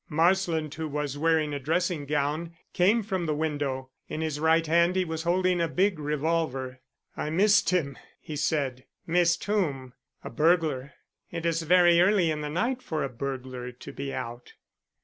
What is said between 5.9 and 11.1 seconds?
revolver. "I missed him," he said. "Missed whom?" "A burglar."